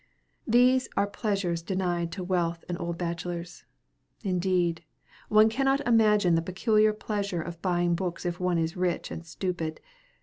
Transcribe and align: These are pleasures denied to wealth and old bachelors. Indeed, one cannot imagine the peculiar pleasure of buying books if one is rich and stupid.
These 0.47 0.89
are 0.97 1.05
pleasures 1.05 1.61
denied 1.61 2.11
to 2.13 2.23
wealth 2.23 2.65
and 2.67 2.75
old 2.81 2.97
bachelors. 2.97 3.65
Indeed, 4.23 4.83
one 5.29 5.47
cannot 5.47 5.79
imagine 5.87 6.33
the 6.33 6.41
peculiar 6.41 6.91
pleasure 6.91 7.43
of 7.43 7.61
buying 7.61 7.93
books 7.93 8.25
if 8.25 8.39
one 8.39 8.57
is 8.57 8.75
rich 8.75 9.11
and 9.11 9.23
stupid. 9.23 9.79